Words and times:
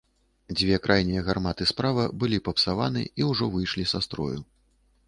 Дзве 0.61 0.79
крайнія 0.85 1.21
гарматы 1.27 1.67
справа 1.73 2.09
былі 2.25 2.43
папсаваны 2.51 3.01
і 3.23 3.33
ўжо 3.33 3.53
выйшлі 3.59 3.91
са 3.95 4.05
строю. 4.09 4.37